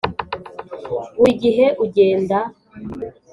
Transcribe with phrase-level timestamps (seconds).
[1.17, 2.37] buri gihe ugenda.